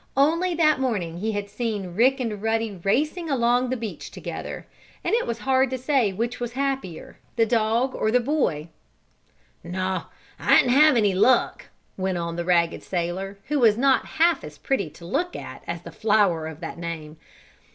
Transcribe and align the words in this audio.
Only 0.17 0.55
that 0.55 0.79
morning 0.79 1.17
he 1.19 1.33
had 1.33 1.47
seen 1.47 1.93
Rick 1.93 2.19
and 2.19 2.41
Ruddy 2.41 2.71
racing 2.71 3.29
along 3.29 3.69
the 3.69 3.77
beach 3.77 4.09
together, 4.09 4.65
and 5.03 5.13
it 5.13 5.27
was 5.27 5.37
hard 5.41 5.69
to 5.69 5.77
say 5.77 6.11
which 6.11 6.39
was 6.39 6.53
the 6.53 6.59
happier 6.59 7.19
the 7.35 7.45
dog 7.45 7.93
or 7.93 8.09
the 8.09 8.19
boy. 8.19 8.69
"No, 9.63 10.05
I 10.39 10.55
didn't 10.57 10.71
have 10.71 10.95
any 10.97 11.13
luck," 11.13 11.65
went 11.97 12.17
on 12.17 12.35
the 12.35 12.43
ragged 12.45 12.81
sailor, 12.81 13.37
who 13.49 13.59
was 13.59 13.77
not 13.77 14.07
half 14.17 14.43
as 14.43 14.57
pretty 14.57 14.89
to 14.89 15.05
look 15.05 15.35
at 15.35 15.61
as 15.67 15.83
the 15.83 15.91
flower 15.91 16.47
of 16.47 16.61
that 16.61 16.79
name. 16.79 17.17